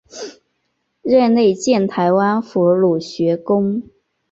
[1.03, 3.83] 任内建台湾府儒学宫。